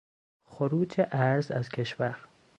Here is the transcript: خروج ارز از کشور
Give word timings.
خروج 0.43 1.01
ارز 1.11 1.51
از 1.51 1.69
کشور 1.69 2.17